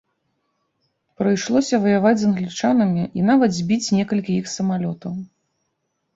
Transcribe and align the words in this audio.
Прыйшлося 1.19 1.79
ваяваць 1.83 2.13
з 2.21 2.25
англічанамі 2.31 3.03
і 3.19 3.27
нават 3.29 3.51
збіць 3.59 3.93
некалькі 4.01 4.41
іх 4.43 4.53
самалётаў. 4.57 5.13